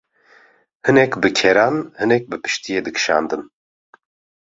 hinek 0.85 1.13
bi 1.21 1.29
keran, 1.39 1.77
hinek 1.99 2.23
bi 2.31 2.37
piştiyê 2.43 2.81
dikşandin. 2.85 3.43